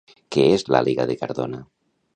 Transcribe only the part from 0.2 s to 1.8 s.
Què és l'Àliga de Cardona?